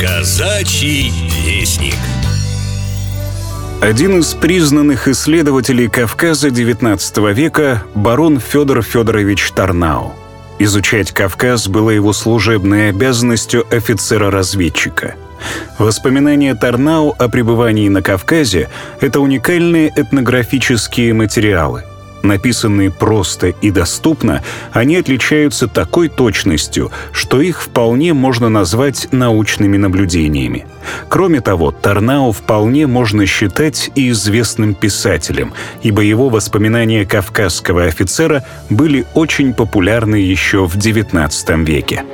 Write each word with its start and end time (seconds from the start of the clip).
Казачий 0.00 1.12
вестник. 1.44 1.96
Один 3.82 4.20
из 4.20 4.32
признанных 4.32 5.08
исследователей 5.08 5.88
Кавказа 5.88 6.50
XIX 6.50 7.32
века– 7.32 7.82
барон 7.96 8.38
Федор 8.38 8.82
Федорович 8.82 9.50
Тарнау. 9.50 10.14
Изучать 10.60 11.10
Кавказ 11.10 11.66
было 11.66 11.90
его 11.90 12.12
служебной 12.12 12.90
обязанностью 12.90 13.66
офицера-разведчика. 13.74 15.16
Воспоминания 15.78 16.54
Тарнау 16.54 17.16
о 17.18 17.28
пребывании 17.28 17.88
на 17.88 18.00
Кавказе– 18.00 18.68
это 19.00 19.18
уникальные 19.18 19.92
этнографические 19.96 21.12
материалы– 21.12 21.82
Написанные 22.22 22.90
просто 22.90 23.48
и 23.48 23.70
доступно, 23.70 24.42
они 24.72 24.96
отличаются 24.96 25.68
такой 25.68 26.08
точностью, 26.08 26.90
что 27.12 27.40
их 27.40 27.62
вполне 27.62 28.12
можно 28.12 28.48
назвать 28.48 29.08
научными 29.12 29.76
наблюдениями. 29.76 30.66
Кроме 31.08 31.40
того, 31.40 31.70
Тарнау 31.70 32.32
вполне 32.32 32.86
можно 32.86 33.26
считать 33.26 33.90
и 33.94 34.10
известным 34.10 34.74
писателем, 34.74 35.52
ибо 35.82 36.02
его 36.02 36.28
воспоминания 36.28 37.04
кавказского 37.06 37.84
офицера 37.84 38.44
были 38.68 39.06
очень 39.14 39.54
популярны 39.54 40.16
еще 40.16 40.66
в 40.66 40.76
XIX 40.76 41.64
веке. 41.64 42.04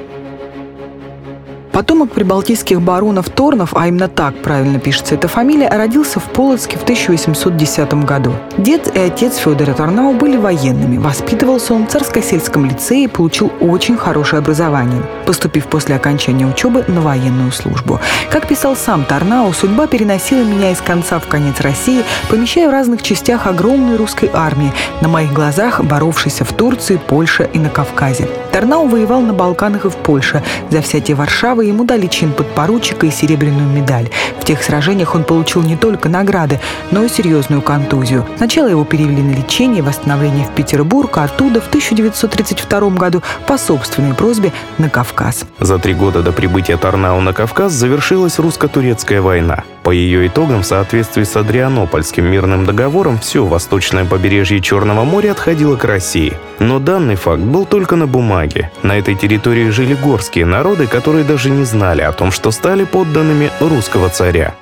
Потомок 1.75 2.13
прибалтийских 2.13 2.81
баронов 2.81 3.29
Торнов, 3.31 3.71
а 3.75 3.89
именно 3.89 4.07
так 4.07 4.41
правильно 4.43 4.79
пишется 4.79 5.17
эта 5.17 5.27
фамилия, 5.27 5.69
родился 5.69 6.21
в 6.21 6.23
Полоцке 6.27 6.79
в 6.79 6.85
1810 6.85 7.95
году. 8.05 8.33
Дед 8.57 8.95
и 8.95 9.01
отец 9.01 9.39
Федора 9.39 9.75
Торнау 9.75 10.15
были 10.15 10.37
военными. 10.37 10.99
Воспитывался 10.99 11.75
он 11.75 11.89
в 11.89 11.91
царско-сельском 11.91 12.65
лицее 12.65 13.07
и 13.07 13.09
получил 13.09 13.51
очень 13.61 13.97
хорошее 13.97 14.39
образование, 14.39 15.03
поступив 15.27 15.67
после 15.67 15.97
окончания 15.97 16.47
учебы 16.47 16.85
на 16.87 17.01
военную 17.01 17.51
службу. 17.51 17.99
Как 18.31 18.47
писал 18.47 18.77
сам 18.77 19.05
Торнау, 19.05 19.53
судьба 19.53 19.89
переносила 19.89 20.45
меня 20.45 20.71
из 20.71 20.81
конца 20.81 21.19
в 21.19 21.27
конец 21.27 21.61
России, 21.61 22.05
помещая 22.31 22.69
в 22.69 22.73
разных 22.73 23.03
частях 23.03 23.49
огромной 23.49 23.97
русской 23.97 24.31
армии, 24.33 24.73
на 25.01 25.09
моих 25.09 25.33
глазах 25.33 25.83
боровшейся 25.83 26.45
в 26.45 26.53
Турции, 26.53 27.01
Польше 27.05 27.51
и 27.53 27.59
на 27.59 27.69
Кавказе. 27.69 28.29
Торнау 28.53 28.87
воевал 28.87 29.23
на 29.23 29.33
Балканах 29.33 29.87
и 29.87 29.91
в 29.91 29.97
Польше. 29.97 30.41
За 30.71 30.79
взятие 30.79 31.17
Варшавы 31.17 31.64
ему 31.67 31.85
дали 31.85 32.07
чин 32.07 32.33
подпоручика 32.33 33.07
и 33.07 33.11
серебряную 33.11 33.69
медаль. 33.69 34.11
В 34.41 34.45
тех 34.45 34.63
сражениях 34.63 35.15
он 35.15 35.25
получил 35.25 35.63
не 35.63 35.77
только 35.77 36.09
награды, 36.09 36.61
но 36.91 37.05
и 37.05 37.09
серьезную 37.09 37.63
контузию. 37.63 38.27
Сначала 38.37 38.69
его 38.69 38.85
перевели 38.85 39.23
на 39.23 39.33
лечение 39.33 39.79
и 39.79 39.83
восстановление 39.83 40.47
в 40.47 40.51
Петербург, 40.55 41.17
а 41.19 41.25
оттуда 41.25 41.61
в 41.61 41.69
1932 41.69 42.91
году 42.91 43.23
по 43.47 43.59
собственной 43.59 44.15
просьбе 44.15 44.53
на 44.79 44.89
Кавказ. 44.89 45.45
За 45.59 45.79
три 45.79 45.95
года 45.95 46.23
до 46.23 46.33
прибытия 46.33 46.77
Тарнау 46.77 47.21
на 47.21 47.33
Кавказ 47.33 47.73
завершилась 47.73 48.39
русско-турецкая 48.39 49.21
война. 49.21 49.65
По 49.85 49.91
ее 49.91 50.27
итогам, 50.27 50.63
в 50.63 50.67
соответствии 50.67 51.25
с 51.25 51.37
Адрианопольским 51.37 52.25
мирным 52.25 52.65
договором, 52.65 53.19
все 53.19 53.45
восточное 53.45 54.07
побережье 54.07 54.61
Черного 54.61 55.05
моря 55.05 55.33
отходило 55.33 55.77
к 55.77 55.85
России. 55.85 56.33
Но 56.59 56.79
данный 56.79 57.17
факт 57.17 57.43
был 57.43 57.67
только 57.67 57.95
на 57.95 58.07
бумаге. 58.07 58.71
На 58.83 58.99
этой 58.99 59.15
территории 59.15 59.69
жили 59.69 59.95
горские 59.95 60.47
народы, 60.47 60.87
которые 60.87 61.25
даже 61.25 61.51
не 61.55 61.65
знали 61.65 62.03
о 62.03 62.13
том, 62.13 62.31
что 62.31 62.51
стали 62.51 62.85
подданными 62.85 63.51
русского 63.61 64.09
царя. 64.11 64.55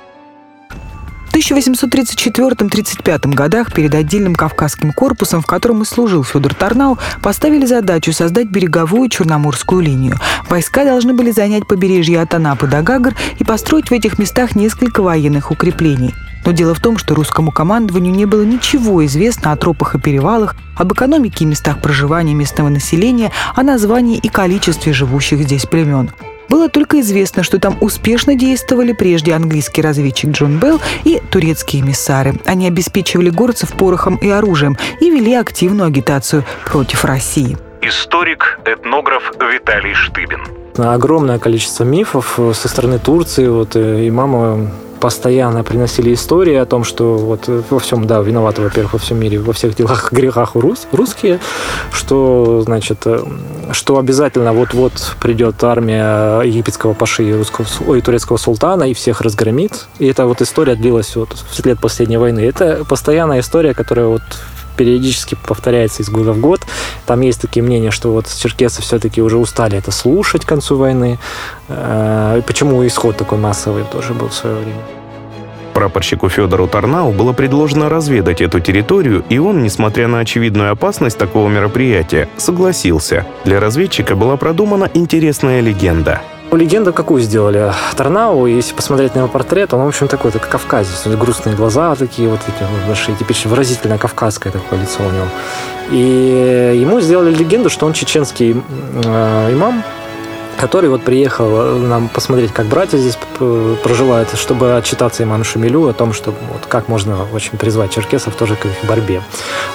В 1.33 1.35
1834-35 1.35 3.33
годах 3.33 3.73
перед 3.73 3.95
отдельным 3.95 4.35
Кавказским 4.35 4.93
корпусом, 4.93 5.41
в 5.41 5.47
котором 5.47 5.81
и 5.81 5.85
служил 5.85 6.23
Федор 6.23 6.53
Тарнау, 6.53 6.99
поставили 7.23 7.65
задачу 7.65 8.13
создать 8.13 8.49
береговую 8.49 9.09
Черноморскую 9.09 9.81
линию. 9.81 10.19
Войска 10.47 10.85
должны 10.85 11.15
были 11.15 11.31
занять 11.31 11.67
побережье 11.67 12.21
от 12.21 12.35
Анапы 12.35 12.67
до 12.67 12.83
Гагар 12.83 13.15
и 13.39 13.43
построить 13.43 13.89
в 13.89 13.93
этих 13.93 14.19
местах 14.19 14.55
несколько 14.55 15.01
военных 15.01 15.49
укреплений. 15.49 16.13
Но 16.45 16.51
дело 16.51 16.75
в 16.75 16.79
том, 16.79 16.99
что 16.99 17.15
русскому 17.15 17.51
командованию 17.51 18.13
не 18.13 18.25
было 18.25 18.43
ничего 18.43 19.03
известно 19.05 19.51
о 19.51 19.57
тропах 19.57 19.95
и 19.95 19.99
перевалах, 19.99 20.55
об 20.75 20.93
экономике 20.93 21.45
и 21.45 21.47
местах 21.47 21.81
проживания 21.81 22.35
местного 22.35 22.69
населения, 22.69 23.31
о 23.55 23.63
названии 23.63 24.19
и 24.19 24.29
количестве 24.29 24.93
живущих 24.93 25.41
здесь 25.41 25.65
племен. 25.65 26.11
Было 26.49 26.69
только 26.69 26.99
известно, 27.01 27.43
что 27.43 27.59
там 27.59 27.77
успешно 27.81 28.35
действовали 28.35 28.93
прежде 28.93 29.33
английский 29.33 29.81
разведчик 29.81 30.31
Джон 30.31 30.59
Белл 30.59 30.79
и 31.03 31.21
турецкие 31.31 31.81
эмиссары. 31.81 32.35
Они 32.45 32.67
обеспечивали 32.67 33.29
горцев 33.29 33.73
порохом 33.73 34.15
и 34.17 34.29
оружием 34.29 34.77
и 34.99 35.09
вели 35.09 35.33
активную 35.33 35.87
агитацию 35.87 36.43
против 36.65 37.05
России. 37.05 37.57
Историк, 37.81 38.59
этнограф 38.65 39.33
Виталий 39.39 39.93
Штыбин. 39.93 40.41
Огромное 40.77 41.37
количество 41.37 41.83
мифов 41.83 42.39
со 42.53 42.67
стороны 42.67 42.97
Турции. 42.97 43.47
Вот 43.47 43.75
э, 43.75 44.07
имама 44.07 44.71
постоянно 45.03 45.65
приносили 45.65 46.13
истории 46.13 46.55
о 46.55 46.65
том, 46.65 46.85
что 46.85 47.17
вот 47.17 47.49
во 47.69 47.79
всем, 47.79 48.07
да, 48.07 48.21
виноваты, 48.21 48.61
во-первых, 48.61 48.93
во 48.93 48.99
всем 48.99 49.19
мире, 49.19 49.37
во 49.37 49.51
всех 49.51 49.75
делах, 49.75 50.13
грехах 50.13 50.55
рус, 50.55 50.87
русские, 50.93 51.41
что, 51.91 52.61
значит, 52.63 52.99
э, 53.03 53.19
что 53.73 53.97
обязательно 53.97 54.53
вот-вот 54.53 55.17
придет 55.19 55.61
армия 55.61 56.39
египетского 56.43 56.93
паши 56.93 57.35
русского, 57.35 57.65
ой, 57.85 57.99
турецкого 57.99 58.37
султана 58.37 58.85
и 58.85 58.93
всех 58.93 59.19
разгромит. 59.19 59.87
И 59.99 60.07
эта 60.07 60.25
вот 60.25 60.41
история 60.41 60.75
длилась 60.75 61.17
вот 61.17 61.35
лет 61.65 61.81
последней 61.81 62.15
войны. 62.15 62.39
Это 62.39 62.85
постоянная 62.87 63.41
история, 63.41 63.73
которая 63.73 64.05
вот 64.05 64.21
периодически 64.73 65.37
повторяется 65.47 66.03
из 66.03 66.09
года 66.09 66.33
в 66.33 66.39
год. 66.39 66.61
Там 67.05 67.21
есть 67.21 67.41
такие 67.41 67.63
мнения, 67.63 67.91
что 67.91 68.11
вот 68.11 68.27
черкесы 68.27 68.81
все-таки 68.81 69.21
уже 69.21 69.37
устали 69.37 69.77
это 69.77 69.91
слушать 69.91 70.45
к 70.45 70.47
концу 70.47 70.77
войны. 70.77 71.19
Э, 71.67 72.41
почему 72.45 72.85
исход 72.85 73.17
такой 73.17 73.37
массовый 73.37 73.83
тоже 73.91 74.13
был 74.13 74.29
в 74.29 74.33
свое 74.33 74.55
время. 74.55 74.81
Прапорщику 75.73 76.29
Федору 76.29 76.67
Тарнау 76.67 77.11
было 77.11 77.33
предложено 77.33 77.89
разведать 77.89 78.41
эту 78.41 78.59
территорию, 78.59 79.25
и 79.29 79.39
он, 79.39 79.63
несмотря 79.63 80.07
на 80.07 80.19
очевидную 80.19 80.71
опасность 80.71 81.17
такого 81.17 81.49
мероприятия, 81.49 82.29
согласился. 82.37 83.25
Для 83.43 83.59
разведчика 83.59 84.15
была 84.15 84.37
продумана 84.37 84.89
интересная 84.93 85.61
легенда– 85.61 86.21
Легенду 86.55 86.93
какую 86.93 87.21
сделали? 87.21 87.71
Тарнау, 87.95 88.45
если 88.45 88.73
посмотреть 88.73 89.15
на 89.15 89.19
его 89.19 89.27
портрет, 89.27 89.73
он, 89.73 89.83
в 89.83 89.87
общем, 89.87 90.07
такой, 90.07 90.31
как 90.31 90.47
кавказец. 90.47 91.05
Грустные 91.07 91.55
глаза 91.55 91.95
такие 91.95 92.29
вот 92.29 92.39
эти 92.47 92.87
большие, 92.87 93.15
типично 93.17 93.49
выразительно 93.49 93.97
кавказское 93.97 94.53
такое 94.53 94.79
лицо 94.79 94.99
у 94.99 95.11
него. 95.11 95.27
И 95.91 96.77
ему 96.79 97.01
сделали 97.01 97.33
легенду, 97.33 97.69
что 97.69 97.85
он 97.85 97.93
чеченский 97.93 98.55
э, 99.03 99.53
имам, 99.53 99.83
который 100.57 100.89
вот 100.89 101.03
приехал 101.03 101.47
э, 101.49 101.77
нам 101.79 102.09
посмотреть, 102.09 102.51
как 102.51 102.67
братья 102.67 102.97
здесь 102.97 103.17
проживают, 103.83 104.29
чтобы 104.35 104.75
отчитаться 104.75 105.23
имаму 105.23 105.43
Шамилю 105.43 105.87
о 105.87 105.93
том, 105.93 106.13
что 106.13 106.31
вот 106.51 106.65
как 106.67 106.87
можно 106.87 107.25
очень 107.33 107.57
призвать 107.57 107.91
черкесов 107.91 108.35
тоже 108.35 108.55
к 108.55 108.65
их 108.65 108.71
борьбе. 108.87 109.21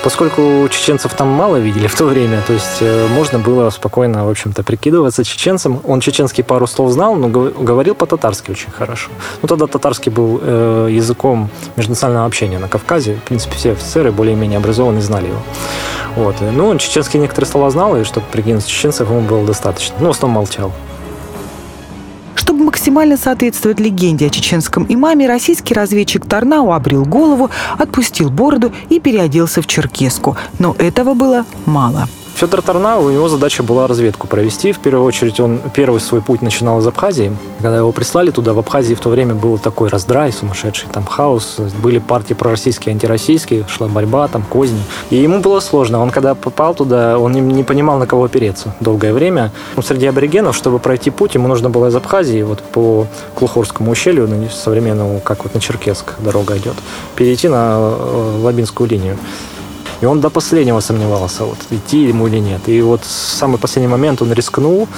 Поскольку 0.02 0.68
чеченцев 0.70 1.12
там 1.14 1.28
мало 1.28 1.56
видели 1.56 1.86
в 1.86 1.94
то 1.94 2.04
время, 2.04 2.42
то 2.46 2.52
есть 2.52 2.78
э, 2.80 3.06
можно 3.08 3.38
было 3.38 3.70
спокойно, 3.70 4.26
в 4.26 4.30
общем-то, 4.30 4.62
прикидываться 4.62 5.24
чеченцем. 5.24 5.80
Он 5.84 6.00
чеченский 6.00 6.44
пару 6.44 6.66
слов 6.66 6.92
знал, 6.92 7.14
но 7.16 7.28
говорил 7.28 7.94
по-татарски 7.94 8.50
очень 8.50 8.70
хорошо. 8.70 9.10
Ну, 9.42 9.48
тогда 9.48 9.66
татарский 9.66 10.10
был 10.10 10.40
э, 10.42 10.88
языком 10.90 11.50
межнационального 11.76 12.26
общения 12.26 12.58
на 12.58 12.68
Кавказе. 12.68 13.14
В 13.14 13.28
принципе, 13.28 13.56
все 13.56 13.72
офицеры 13.72 14.12
более-менее 14.12 14.58
образованные 14.58 15.02
знали 15.02 15.28
его. 15.28 15.40
Вот. 16.16 16.36
Ну, 16.40 16.68
он 16.68 16.78
чеченский 16.78 17.20
некоторые 17.20 17.48
слова 17.48 17.70
знал, 17.70 17.96
и 17.96 18.04
чтобы 18.04 18.26
прикинуться 18.32 18.68
чеченцев, 18.68 19.08
ему 19.08 19.20
было 19.20 19.44
достаточно. 19.46 19.94
Ну, 20.00 20.08
в 20.08 20.10
основном 20.10 20.36
молчал. 20.36 20.67
Чтобы 22.38 22.64
максимально 22.64 23.16
соответствовать 23.16 23.80
легенде 23.80 24.28
о 24.28 24.30
чеченском 24.30 24.86
имаме, 24.88 25.26
российский 25.26 25.74
разведчик 25.74 26.24
Тарнау 26.24 26.72
обрел 26.72 27.04
голову, 27.04 27.50
отпустил 27.76 28.30
бороду 28.30 28.72
и 28.88 29.00
переоделся 29.00 29.60
в 29.60 29.66
черкеску. 29.66 30.36
Но 30.60 30.76
этого 30.78 31.14
было 31.14 31.44
мало. 31.66 32.08
Федор 32.38 32.62
Тарнау, 32.62 33.02
у 33.02 33.10
него 33.10 33.28
задача 33.28 33.64
была 33.64 33.88
разведку 33.88 34.28
провести. 34.28 34.70
В 34.70 34.78
первую 34.78 35.04
очередь 35.04 35.40
он 35.40 35.60
первый 35.74 36.00
свой 36.00 36.22
путь 36.22 36.40
начинал 36.40 36.78
из 36.78 36.86
Абхазии. 36.86 37.36
Когда 37.60 37.78
его 37.78 37.90
прислали 37.90 38.30
туда, 38.30 38.52
в 38.52 38.60
Абхазии 38.60 38.94
в 38.94 39.00
то 39.00 39.08
время 39.08 39.34
был 39.34 39.58
такой 39.58 39.88
раздрай 39.88 40.32
сумасшедший, 40.32 40.88
там 40.92 41.04
хаос, 41.04 41.56
были 41.82 41.98
партии 41.98 42.34
пророссийские, 42.34 42.92
антироссийские, 42.92 43.66
шла 43.66 43.88
борьба, 43.88 44.28
там 44.28 44.42
козни. 44.42 44.80
И 45.10 45.16
ему 45.16 45.40
было 45.40 45.58
сложно. 45.58 46.00
Он 46.00 46.10
когда 46.10 46.36
попал 46.36 46.76
туда, 46.76 47.18
он 47.18 47.32
не, 47.32 47.64
понимал, 47.64 47.98
на 47.98 48.06
кого 48.06 48.22
опереться 48.22 48.72
долгое 48.78 49.12
время. 49.12 49.50
Ну, 49.74 49.82
среди 49.82 50.06
аборигенов, 50.06 50.54
чтобы 50.54 50.78
пройти 50.78 51.10
путь, 51.10 51.34
ему 51.34 51.48
нужно 51.48 51.70
было 51.70 51.88
из 51.88 51.96
Абхазии, 51.96 52.42
вот 52.42 52.62
по 52.62 53.08
Клухорскому 53.34 53.90
ущелью, 53.90 54.28
современному, 54.52 55.18
как 55.18 55.42
вот 55.42 55.54
на 55.54 55.60
Черкесск 55.60 56.14
дорога 56.20 56.56
идет, 56.56 56.76
перейти 57.16 57.48
на 57.48 57.78
э, 57.80 58.40
Лабинскую 58.44 58.88
линию. 58.88 59.18
И 60.00 60.06
он 60.06 60.20
до 60.20 60.30
последнего 60.30 60.80
сомневался, 60.80 61.44
вот, 61.44 61.58
идти 61.70 62.04
ему 62.04 62.28
или 62.28 62.38
нет. 62.38 62.68
И 62.68 62.80
вот 62.82 63.02
в 63.02 63.06
самый 63.06 63.58
последний 63.58 63.88
момент 63.88 64.22
он 64.22 64.32
рискнул, 64.32 64.88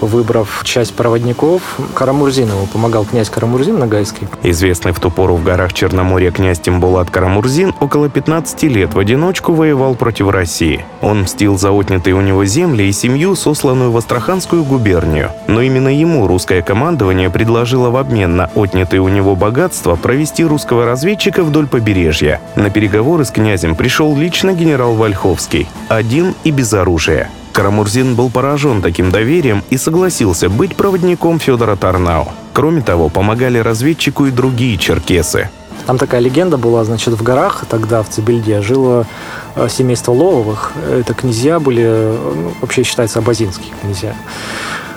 выбрав 0.00 0.62
часть 0.64 0.94
проводников. 0.94 1.62
Карамурзинову 1.94 2.66
помогал 2.66 3.04
князь 3.04 3.28
Карамурзин 3.28 3.78
Нагайский. 3.78 4.28
Известный 4.42 4.92
в 4.92 5.00
ту 5.00 5.10
пору 5.10 5.36
в 5.36 5.44
горах 5.44 5.72
Черноморья 5.72 6.30
князь 6.30 6.58
Тимбулат 6.60 7.10
Карамурзин 7.10 7.74
около 7.80 8.08
15 8.08 8.62
лет 8.64 8.94
в 8.94 8.98
одиночку 8.98 9.52
воевал 9.52 9.94
против 9.94 10.30
России. 10.30 10.84
Он 11.02 11.22
мстил 11.22 11.58
за 11.58 11.70
отнятые 11.70 12.14
у 12.14 12.20
него 12.20 12.44
земли 12.44 12.84
и 12.84 12.92
семью, 12.92 13.36
сосланную 13.36 13.90
в 13.90 13.96
Астраханскую 13.96 14.64
губернию. 14.64 15.30
Но 15.46 15.60
именно 15.60 15.88
ему 15.88 16.26
русское 16.26 16.62
командование 16.62 17.30
предложило 17.30 17.90
в 17.90 17.96
обмен 17.96 18.36
на 18.36 18.50
отнятые 18.54 19.00
у 19.00 19.08
него 19.08 19.36
богатства 19.36 19.96
провести 19.96 20.44
русского 20.44 20.86
разведчика 20.86 21.42
вдоль 21.42 21.66
побережья. 21.66 22.40
На 22.54 22.70
переговоры 22.70 23.24
с 23.24 23.30
князем 23.30 23.76
пришел 23.76 24.16
лично 24.16 24.45
генерал 24.52 24.94
Вольховский, 24.94 25.68
один 25.88 26.34
и 26.44 26.50
без 26.50 26.72
оружия. 26.72 27.30
Карамурзин 27.52 28.14
был 28.14 28.28
поражен 28.28 28.82
таким 28.82 29.10
доверием 29.10 29.62
и 29.70 29.78
согласился 29.78 30.50
быть 30.50 30.76
проводником 30.76 31.38
Федора 31.38 31.76
Тарнау. 31.76 32.28
Кроме 32.52 32.82
того, 32.82 33.08
помогали 33.08 33.58
разведчику 33.58 34.26
и 34.26 34.30
другие 34.30 34.76
черкесы. 34.76 35.48
Там 35.86 35.98
такая 35.98 36.20
легенда 36.20 36.58
была, 36.58 36.84
значит, 36.84 37.14
в 37.14 37.22
горах 37.22 37.64
тогда, 37.68 38.02
в 38.02 38.08
Цибельде, 38.08 38.60
жило 38.60 39.06
э, 39.54 39.68
семейство 39.70 40.12
Лововых. 40.12 40.72
Это 40.90 41.14
князья 41.14 41.60
были, 41.60 41.84
ну, 41.84 42.52
вообще 42.60 42.82
считается, 42.82 43.20
абазинские 43.20 43.72
князья. 43.80 44.14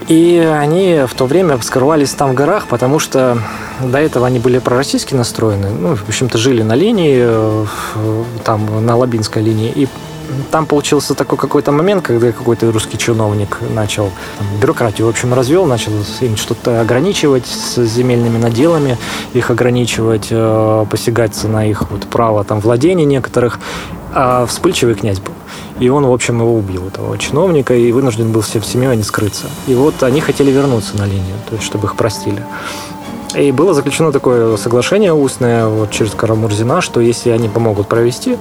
И 0.10 0.38
они 0.38 1.04
в 1.08 1.14
то 1.14 1.28
время 1.28 1.62
скрывались 1.62 2.10
там 2.14 2.32
в 2.32 2.34
горах, 2.34 2.66
потому 2.68 2.98
что 2.98 3.38
до 3.80 4.00
этого 4.00 4.26
они 4.26 4.40
были 4.40 4.58
пророссийски 4.58 5.14
настроены. 5.14 5.70
Ну, 5.70 5.96
в 5.96 6.10
общем-то, 6.10 6.36
жили 6.40 6.64
на 6.64 6.74
линии, 6.74 7.20
э, 7.22 7.66
там, 8.44 8.84
на 8.84 8.98
Лабинской 8.98 9.44
линии. 9.44 9.72
И 9.72 9.88
там 10.52 10.66
получился 10.66 11.14
такой 11.16 11.38
какой-то 11.38 11.72
момент, 11.72 12.04
когда 12.04 12.32
какой-то 12.32 12.72
русский 12.72 12.98
чиновник 12.98 13.60
начал 13.74 14.12
там, 14.38 14.48
бюрократию, 14.60 15.08
в 15.08 15.10
общем, 15.10 15.34
развел, 15.34 15.66
начал 15.66 15.92
им 16.22 16.36
что-то 16.38 16.82
ограничивать 16.82 17.48
с 17.48 17.84
земельными 17.84 18.38
наделами, 18.38 18.98
их 19.34 19.52
ограничивать, 19.52 20.28
э, 20.32 20.86
посягаться 20.90 21.48
на 21.48 21.66
их 21.66 21.90
вот, 21.92 22.08
право 22.08 22.44
там, 22.44 22.60
владения 22.60 23.06
некоторых. 23.06 23.60
А 24.12 24.46
вспыльчивый 24.48 24.96
князь 24.96 25.20
был. 25.20 25.34
И 25.80 25.88
он, 25.88 26.06
в 26.06 26.12
общем, 26.12 26.40
его 26.40 26.56
убил, 26.56 26.88
этого 26.88 27.18
чиновника, 27.18 27.76
и 27.76 27.92
вынужден 27.92 28.32
был 28.32 28.42
всем 28.42 28.64
семьей 28.64 28.98
не 28.98 29.04
скрыться. 29.04 29.46
И 29.68 29.76
вот 29.76 30.02
они 30.04 30.20
хотели 30.20 30.52
вернуться 30.52 30.98
на 30.98 31.06
линию, 31.06 31.36
то 31.48 31.56
есть, 31.56 31.66
чтобы 31.66 31.88
их 31.88 31.96
простили. 31.96 32.44
И 33.36 33.52
было 33.52 33.74
заключено 33.76 34.12
такое 34.12 34.58
соглашение 34.58 35.14
устное 35.14 35.68
вот, 35.68 35.92
через 35.92 36.14
Карамурзина, 36.14 36.82
что 36.82 37.00
если 37.00 37.30
они 37.30 37.48
помогут 37.48 37.88
провести 37.88 38.38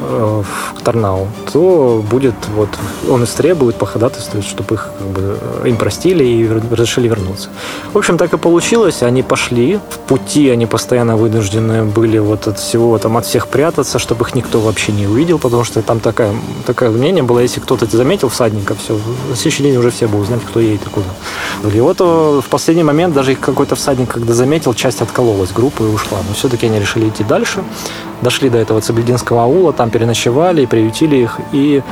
э, 0.00 0.42
в 0.42 0.82
Тарнау, 0.82 1.28
то 1.52 2.04
будет 2.10 2.34
вот 2.56 2.68
он 3.08 3.22
истребует, 3.22 3.76
походатайствует, 3.76 4.44
чтобы 4.44 4.74
их 4.74 4.90
как 4.98 5.06
бы, 5.06 5.38
им 5.64 5.76
простили 5.76 6.24
и 6.24 6.48
разрешили 6.48 7.06
вернуться. 7.06 7.50
В 7.92 7.98
общем, 7.98 8.18
так 8.18 8.32
и 8.32 8.36
получилось. 8.36 9.02
Они 9.02 9.22
пошли. 9.22 9.78
В 9.88 9.98
пути 10.00 10.50
они 10.50 10.66
постоянно 10.66 11.16
вынуждены 11.16 11.84
были 11.84 12.18
вот 12.18 12.48
от 12.48 12.58
всего, 12.58 12.98
там, 12.98 13.16
от 13.16 13.26
всех 13.26 13.46
прятаться, 13.46 14.00
чтобы 14.00 14.24
их 14.24 14.34
никто 14.34 14.58
вообще 14.58 14.90
не 14.90 15.06
увидел, 15.06 15.38
потому 15.38 15.62
что 15.62 15.80
там 15.80 16.00
такая, 16.00 16.34
такое 16.66 16.90
мнение 16.90 17.22
было, 17.22 17.38
если 17.38 17.60
кто-то 17.60 17.86
заметил 17.86 18.28
всадника, 18.30 18.74
все, 18.74 18.98
на 19.30 19.36
следующий 19.36 19.62
день 19.62 19.76
уже 19.76 19.90
все 19.92 20.08
будут 20.08 20.26
знать, 20.26 20.40
кто 20.42 20.58
едет 20.58 20.86
и 20.86 20.90
куда. 20.90 21.06
И 21.72 21.80
вот 21.80 22.00
э, 22.00 22.40
в 22.44 22.48
последний 22.50 22.82
момент 22.82 23.14
даже 23.14 23.32
их 23.32 23.40
какой-то 23.40 23.76
всадник, 23.76 24.23
когда 24.24 24.32
заметил, 24.32 24.72
часть 24.72 25.02
откололась 25.02 25.52
группы 25.52 25.84
и 25.84 25.86
ушла. 25.86 26.18
Но 26.26 26.34
все-таки 26.34 26.66
они 26.66 26.80
решили 26.80 27.10
идти 27.10 27.22
дальше. 27.22 27.62
Дошли 28.22 28.48
до 28.48 28.56
этого 28.56 28.80
Цаблединского 28.80 29.42
аула, 29.42 29.74
там 29.74 29.90
переночевали, 29.90 30.64
приютили 30.64 31.16
их, 31.16 31.40
и 31.52 31.82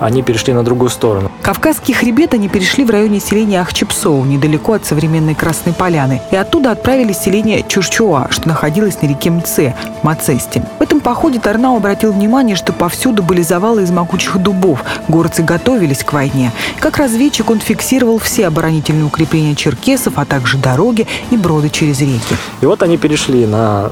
они 0.00 0.22
перешли 0.22 0.54
на 0.54 0.62
другую 0.62 0.88
сторону. 0.88 1.30
Кавказский 1.42 1.92
хребет 1.92 2.32
они 2.32 2.48
перешли 2.48 2.84
в 2.84 2.90
районе 2.90 3.20
селения 3.20 3.60
Ахчепсоу, 3.60 4.24
недалеко 4.24 4.72
от 4.72 4.86
современной 4.86 5.34
Красной 5.34 5.74
Поляны, 5.74 6.22
и 6.30 6.36
оттуда 6.36 6.70
отправились 6.70 7.18
в 7.18 7.24
селение 7.24 7.62
Чурчуа, 7.68 8.28
что 8.30 8.48
находилось 8.48 9.02
на 9.02 9.08
реке 9.08 9.30
Мце, 9.30 9.74
Мацесте. 10.02 10.66
В 10.78 10.82
этом 10.82 11.00
походе 11.02 11.38
Тарнау 11.38 11.76
обратил 11.76 12.12
внимание, 12.12 12.56
что 12.56 12.72
повсюду 12.72 13.22
были 13.22 13.42
завалы 13.42 13.82
из 13.82 13.90
могучих 13.90 14.38
дубов, 14.38 14.82
горцы 15.08 15.42
готовились 15.42 16.02
к 16.04 16.12
войне. 16.12 16.52
Как 16.80 16.96
разведчик 16.96 17.50
он 17.50 17.60
фиксировал 17.60 18.18
все 18.18 18.46
оборонительные 18.46 19.04
укрепления 19.04 19.54
черкесов, 19.54 20.14
а 20.16 20.24
также 20.24 20.58
дороги 20.58 21.06
и 21.30 21.36
броды 21.36 21.68
через 21.68 22.00
реки. 22.00 22.36
И 22.60 22.66
вот 22.66 22.82
они 22.82 22.96
перешли 22.96 23.46
на 23.46 23.90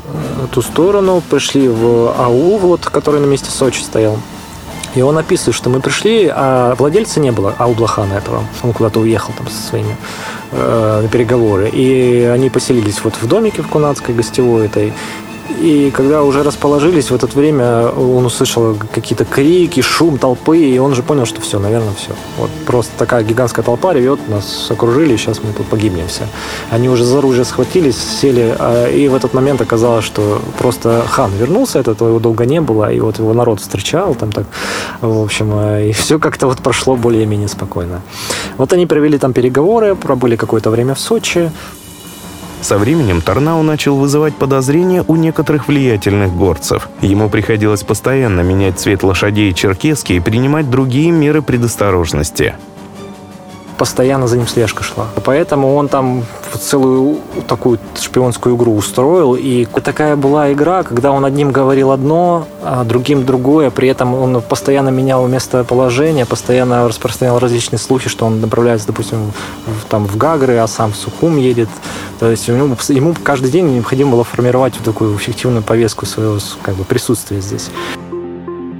ту 0.52 0.62
сторону, 0.62 1.22
пришли 1.28 1.68
в 1.68 2.14
аул, 2.18 2.58
вот, 2.58 2.86
который 2.86 3.20
на 3.20 3.26
месте 3.26 3.50
Сочи 3.50 3.80
стоял. 3.82 4.18
И 4.94 5.02
он 5.02 5.16
описывает, 5.18 5.54
что 5.54 5.70
мы 5.70 5.80
пришли, 5.80 6.30
а 6.32 6.74
владельца 6.74 7.20
не 7.20 7.30
было, 7.30 7.54
Аублахана 7.58 8.14
этого. 8.14 8.42
Он 8.62 8.72
куда-то 8.72 9.00
уехал 9.00 9.32
там 9.36 9.48
со 9.48 9.68
своими 9.68 9.96
э, 10.50 11.00
на 11.02 11.08
переговоры. 11.08 11.70
И 11.72 12.22
они 12.24 12.50
поселились 12.50 13.02
вот 13.04 13.14
в 13.20 13.26
домике 13.28 13.62
в 13.62 13.68
Кунацкой 13.68 14.14
гостевой 14.14 14.66
этой. 14.66 14.92
И 15.58 15.90
когда 15.90 16.22
уже 16.22 16.42
расположились, 16.42 17.10
в 17.10 17.14
это 17.14 17.26
время 17.26 17.88
он 17.88 18.24
услышал 18.24 18.76
какие-то 18.92 19.24
крики, 19.24 19.80
шум 19.80 20.18
толпы, 20.18 20.58
и 20.58 20.78
он 20.78 20.94
же 20.94 21.02
понял, 21.02 21.26
что 21.26 21.40
все, 21.40 21.58
наверное, 21.58 21.94
все. 21.94 22.12
Вот 22.38 22.50
просто 22.66 22.92
такая 22.96 23.22
гигантская 23.24 23.64
толпа 23.64 23.92
ревет, 23.92 24.20
нас 24.28 24.70
окружили, 24.70 25.14
и 25.14 25.16
сейчас 25.16 25.42
мы 25.42 25.52
тут 25.52 25.66
погибнем 25.66 26.06
все. 26.08 26.22
Они 26.70 26.88
уже 26.88 27.04
за 27.04 27.18
оружие 27.18 27.44
схватились, 27.44 27.96
сели, 27.96 28.54
а, 28.58 28.88
и 28.88 29.08
в 29.08 29.14
этот 29.14 29.34
момент 29.34 29.60
оказалось, 29.60 30.04
что 30.04 30.40
просто 30.58 31.02
хан 31.08 31.32
вернулся, 31.38 31.80
этого 31.80 32.08
его 32.08 32.18
долго 32.20 32.46
не 32.46 32.60
было, 32.60 32.92
и 32.92 33.00
вот 33.00 33.18
его 33.18 33.34
народ 33.34 33.60
встречал 33.60 34.14
там 34.14 34.32
так, 34.32 34.46
в 35.00 35.22
общем, 35.22 35.50
а, 35.54 35.80
и 35.80 35.92
все 36.00 36.18
как-то 36.18 36.46
вот 36.46 36.58
прошло 36.58 36.96
более-менее 36.96 37.48
спокойно. 37.48 38.00
Вот 38.56 38.72
они 38.72 38.86
провели 38.86 39.18
там 39.18 39.32
переговоры, 39.32 39.94
пробыли 39.94 40.36
какое-то 40.36 40.70
время 40.70 40.94
в 40.94 41.00
Сочи, 41.00 41.50
со 42.62 42.78
временем 42.78 43.20
Тарнау 43.20 43.62
начал 43.62 43.96
вызывать 43.96 44.34
подозрения 44.34 45.04
у 45.06 45.16
некоторых 45.16 45.68
влиятельных 45.68 46.34
горцев. 46.34 46.88
Ему 47.00 47.28
приходилось 47.28 47.82
постоянно 47.82 48.40
менять 48.40 48.78
цвет 48.78 49.02
лошадей 49.02 49.52
черкески 49.52 50.14
и 50.14 50.20
принимать 50.20 50.70
другие 50.70 51.10
меры 51.10 51.42
предосторожности 51.42 52.54
постоянно 53.80 54.28
за 54.28 54.36
ним 54.36 54.46
слежка 54.46 54.82
шла. 54.82 55.06
Поэтому 55.24 55.74
он 55.74 55.88
там 55.88 56.24
целую 56.52 57.16
такую 57.48 57.78
шпионскую 57.98 58.54
игру 58.54 58.76
устроил. 58.76 59.34
И 59.34 59.64
такая 59.82 60.16
была 60.16 60.52
игра, 60.52 60.82
когда 60.82 61.12
он 61.12 61.24
одним 61.24 61.50
говорил 61.50 61.90
одно, 61.90 62.46
а 62.62 62.84
другим 62.84 63.24
другое. 63.24 63.70
При 63.70 63.88
этом 63.88 64.14
он 64.14 64.42
постоянно 64.42 64.90
менял 64.90 65.26
местоположение, 65.26 66.26
постоянно 66.26 66.86
распространял 66.88 67.38
различные 67.38 67.78
слухи, 67.78 68.10
что 68.10 68.26
он 68.26 68.42
направляется, 68.42 68.86
допустим, 68.86 69.32
в, 69.64 69.86
там, 69.88 70.06
в 70.06 70.14
Гагры, 70.18 70.58
а 70.58 70.66
сам 70.66 70.92
в 70.92 70.96
Сухум 70.96 71.38
едет. 71.38 71.70
То 72.18 72.30
есть 72.30 72.48
ему, 72.48 72.76
ему 72.88 73.14
каждый 73.24 73.50
день 73.50 73.66
необходимо 73.76 74.10
было 74.10 74.24
формировать 74.24 74.74
вот 74.76 74.84
такую 74.84 75.16
эффективную 75.16 75.62
повестку 75.62 76.04
своего 76.04 76.38
как 76.60 76.74
бы, 76.74 76.84
присутствия 76.84 77.40
здесь. 77.40 77.70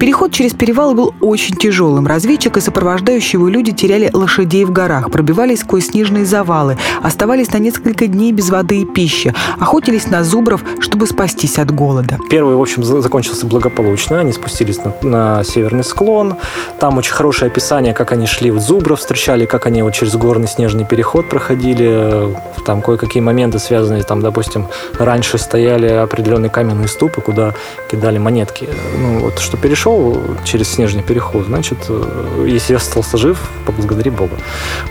Переход 0.01 0.33
через 0.33 0.55
перевалы 0.55 0.95
был 0.95 1.15
очень 1.21 1.57
тяжелым. 1.57 2.07
Разведчик 2.07 2.57
и 2.57 2.61
сопровождающие 2.63 3.39
его 3.39 3.51
люди 3.51 3.73
теряли 3.73 4.09
лошадей 4.11 4.65
в 4.65 4.73
горах, 4.73 5.11
пробивались 5.11 5.61
сквозь 5.61 5.89
снежные 5.89 6.25
завалы, 6.25 6.79
оставались 7.03 7.53
на 7.53 7.59
несколько 7.59 8.07
дней 8.07 8.33
без 8.33 8.49
воды 8.49 8.81
и 8.81 8.87
пищи, 8.87 9.35
охотились 9.59 10.07
на 10.07 10.25
зубров, 10.25 10.65
чтобы 10.79 11.07
спастись 11.07 11.59
от 11.59 11.71
голода. 11.71 12.17
Первый, 12.31 12.57
в 12.57 12.63
общем, 12.63 12.83
закончился 12.83 13.45
благополучно. 13.45 14.21
Они 14.21 14.33
спустились 14.33 14.79
на, 14.79 14.95
на 15.03 15.45
северный 15.45 15.85
склон. 15.85 16.37
Там 16.79 16.97
очень 16.97 17.13
хорошее 17.13 17.51
описание, 17.51 17.93
как 17.93 18.13
они 18.13 18.27
шли 18.27 18.51
в 18.51 18.59
зубров, 18.59 19.01
встречали, 19.01 19.45
как 19.45 19.67
они 19.67 19.83
вот 19.83 19.93
через 19.93 20.17
горный 20.17 20.49
снежный 20.49 20.87
переход 20.87 21.29
проходили. 21.29 22.35
Там 22.65 22.81
кое-какие 22.81 23.23
моменты 23.23 23.59
связанные, 23.59 24.03
там, 24.05 24.23
допустим, 24.23 24.67
раньше 24.99 25.37
стояли 25.37 25.89
определенные 25.89 26.49
каменные 26.49 26.89
ступы, 26.89 27.21
куда 27.21 27.53
кидали 27.91 28.17
монетки. 28.17 28.67
Ну, 28.97 29.19
вот 29.19 29.39
что 29.41 29.59
перешел 29.59 29.90
прошел 29.91 30.17
через 30.45 30.69
снежный 30.69 31.03
переход, 31.03 31.47
значит, 31.47 31.79
э, 31.89 32.47
если 32.47 32.73
я 32.73 32.79
остался 32.79 33.17
жив, 33.17 33.39
поблагодари 33.67 34.11
Бога. 34.11 34.37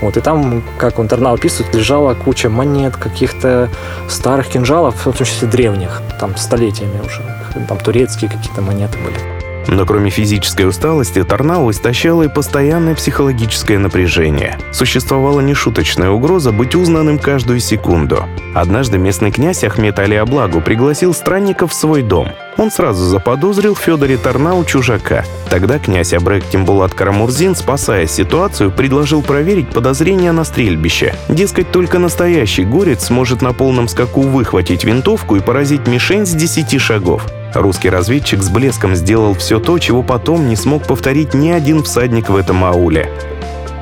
Вот, 0.02 0.18
и 0.18 0.22
там, 0.22 0.62
как 0.78 1.00
он 1.00 1.08
Тарнау 1.08 1.36
описывает, 1.36 1.74
лежала 1.76 2.14
куча 2.14 2.50
монет, 2.50 2.96
каких-то 2.96 3.70
старых 4.08 4.48
кинжалов, 4.48 4.96
в 4.96 5.04
том 5.04 5.14
числе 5.26 5.48
древних, 5.48 6.02
там, 6.20 6.36
столетиями 6.38 7.00
уже. 7.06 7.22
Там 7.68 7.78
турецкие 7.78 8.30
какие-то 8.30 8.62
монеты 8.62 8.98
были. 9.00 9.39
Но 9.72 9.86
кроме 9.86 10.10
физической 10.10 10.68
усталости, 10.68 11.24
Тарнау 11.24 11.70
истощало 11.70 12.24
и 12.24 12.28
постоянное 12.28 12.96
психологическое 12.96 13.78
напряжение. 13.78 14.58
Существовала 14.72 15.42
нешуточная 15.42 16.10
угроза 16.10 16.52
быть 16.52 16.76
узнанным 16.76 17.20
каждую 17.20 17.60
секунду. 17.60 18.26
Однажды 18.56 18.98
местный 18.98 19.32
князь 19.32 19.64
Ахмед 19.64 20.00
Али 20.00 20.16
Аблагу 20.16 20.60
пригласил 20.62 21.14
странников 21.14 21.72
в 21.72 21.76
свой 21.76 22.02
дом. 22.02 22.30
Он 22.58 22.72
сразу 22.72 23.06
заподозрил 23.06 23.76
в 23.76 23.80
Федоре 23.80 24.18
Тарнау 24.18 24.66
чужака. 24.66 25.24
Тогда 25.50 25.80
князь 25.80 26.14
Абрек 26.14 26.44
Тимбулат 26.50 26.94
Карамурзин, 26.94 27.56
спасая 27.56 28.08
ситуацию, 28.08 28.72
предложил 28.72 29.22
проверить 29.22 29.70
подозрения 29.70 30.32
на 30.32 30.44
стрельбище. 30.44 31.16
Дескать, 31.30 31.72
только 31.72 32.00
настоящий 32.00 32.66
горец 32.66 33.06
сможет 33.06 33.42
на 33.42 33.54
полном 33.54 33.88
скаку 33.88 34.22
выхватить 34.22 34.84
винтовку 34.84 35.36
и 35.36 35.42
поразить 35.42 35.88
мишень 35.88 36.26
с 36.26 36.32
10 36.32 36.82
шагов. 36.82 37.26
Русский 37.54 37.90
разведчик 37.90 38.44
с 38.44 38.50
блеском 38.50 38.96
сделал 38.96 39.34
все 39.34 39.60
то, 39.60 39.80
чего 39.80 40.04
потом 40.04 40.48
не 40.48 40.56
смог 40.56 40.84
повторить 40.84 41.34
ни 41.34 41.50
один 41.50 41.84
всадник 41.84 42.30
в 42.30 42.36
этом 42.36 42.64
ауле. 42.64 43.10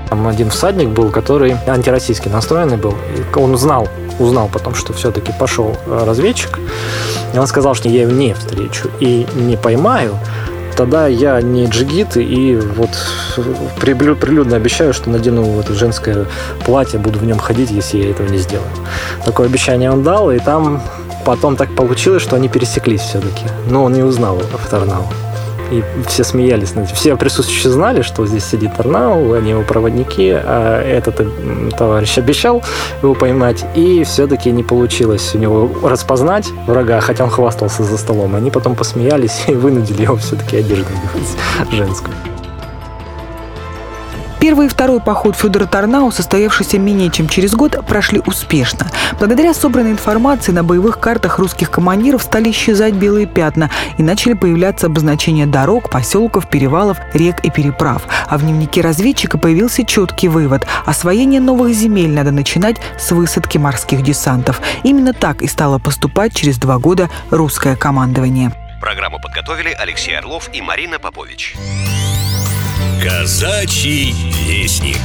Там 0.09 0.25
один 0.25 0.49
всадник 0.49 0.87
был, 0.87 1.09
который 1.09 1.55
антироссийский 1.67 2.31
настроенный 2.31 2.77
был. 2.77 2.95
Он 3.35 3.57
знал, 3.57 3.89
узнал 4.19 4.49
потом, 4.51 4.73
что 4.73 4.93
все-таки 4.93 5.33
пошел 5.37 5.75
э, 5.85 6.03
разведчик. 6.05 6.59
И 7.33 7.37
он 7.37 7.45
сказал, 7.45 7.75
что 7.75 7.89
я 7.89 8.03
его 8.03 8.11
не 8.11 8.33
встречу 8.33 8.89
и 9.01 9.27
не 9.35 9.57
поймаю, 9.57 10.17
тогда 10.77 11.07
я 11.07 11.41
не 11.41 11.65
джигит 11.65 12.15
и 12.15 12.55
вот 12.77 12.91
прилюдно 13.81 14.55
обещаю, 14.55 14.93
что 14.93 15.09
надену 15.09 15.43
вот 15.43 15.67
женское 15.69 16.25
платье, 16.65 16.99
буду 16.99 17.19
в 17.19 17.25
нем 17.25 17.39
ходить, 17.39 17.71
если 17.71 17.97
я 17.97 18.11
этого 18.11 18.29
не 18.29 18.37
сделаю. 18.37 18.69
Такое 19.25 19.47
обещание 19.47 19.91
он 19.91 20.03
дал, 20.03 20.31
и 20.31 20.39
там 20.39 20.81
потом 21.27 21.57
так 21.57 21.75
получилось, 21.75 22.23
что 22.23 22.37
они 22.37 22.47
пересеклись 22.47 23.01
все-таки. 23.01 23.43
Но 23.69 23.83
он 23.83 23.91
не 23.91 24.01
узнал 24.01 24.41
Авторнау. 24.53 25.03
И 25.71 25.83
все 26.07 26.23
смеялись. 26.23 26.73
Все 26.93 27.17
присутствующие 27.17 27.73
знали, 27.73 28.01
что 28.01 28.25
здесь 28.25 28.45
сидит 28.45 28.71
Арнау, 28.79 29.33
они 29.33 29.49
его 29.49 29.63
проводники, 29.63 30.31
а 30.31 30.81
этот 30.81 31.21
товарищ 31.77 32.17
обещал 32.17 32.63
его 33.03 33.13
поймать, 33.13 33.65
и 33.75 34.05
все-таки 34.05 34.51
не 34.51 34.63
получилось 34.63 35.35
у 35.35 35.37
него 35.37 35.69
распознать 35.83 36.47
врага, 36.65 37.01
хотя 37.01 37.25
он 37.25 37.29
хвастался 37.29 37.83
за 37.83 37.97
столом. 37.97 38.33
Они 38.33 38.49
потом 38.49 38.75
посмеялись 38.75 39.43
и 39.47 39.51
вынудили 39.51 40.03
его 40.03 40.15
все-таки 40.15 40.55
одежду 40.55 40.93
женскую. 41.69 42.15
Первый 44.39 44.67
и 44.67 44.69
второй 44.69 44.99
поход 44.99 45.35
Федора 45.35 45.65
Тарнау, 45.65 46.11
состоявшийся 46.11 46.77
менее 46.77 47.09
чем 47.09 47.27
через 47.27 47.53
год, 47.53 47.83
прошли 47.87 48.21
успешно. 48.25 48.87
Благодаря 49.19 49.53
собранной 49.53 49.91
информации 49.91 50.51
на 50.51 50.63
боевых 50.63 50.99
картах 50.99 51.39
русских 51.39 51.71
командиров 51.71 52.21
стали 52.21 52.51
исчезать 52.51 52.93
белые 52.93 53.25
пятна 53.25 53.71
и 53.97 54.03
начали 54.03 54.33
появляться 54.33 54.87
обозначения 54.87 55.47
дорог, 55.47 55.89
поселков, 55.89 56.49
перевалов, 56.49 56.97
рек 57.13 57.39
и 57.43 57.49
переправ. 57.49 58.03
А 58.27 58.37
в 58.37 58.41
дневнике 58.41 58.81
разведчика 58.81 59.37
появился 59.37 59.83
четкий 59.83 60.27
вывод– 60.27 60.67
освоение 60.85 61.41
новых 61.41 61.73
земель 61.73 62.11
надо 62.11 62.31
начинать 62.31 62.77
с 62.99 63.11
высадки 63.11 63.57
морских 63.57 64.03
десантов. 64.03 64.61
Именно 64.83 65.13
так 65.13 65.41
и 65.41 65.47
стало 65.47 65.79
поступать 65.79 66.33
через 66.33 66.57
два 66.57 66.77
года 66.77 67.09
русское 67.31 67.75
командование. 67.75 68.51
Программу 68.79 69.19
подготовили 69.19 69.75
Алексей 69.77 70.17
Орлов 70.17 70.49
и 70.53 70.61
Марина 70.61 70.99
Попович. 70.99 71.55
Казачий 73.03 74.15
вестник. 74.47 75.01